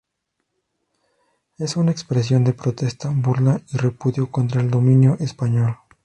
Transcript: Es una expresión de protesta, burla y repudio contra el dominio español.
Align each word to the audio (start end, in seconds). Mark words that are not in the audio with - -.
Es 1.59 1.75
una 1.77 1.91
expresión 1.91 2.43
de 2.43 2.53
protesta, 2.53 3.13
burla 3.15 3.61
y 3.71 3.77
repudio 3.77 4.31
contra 4.31 4.59
el 4.59 4.71
dominio 4.71 5.15
español. 5.19 5.77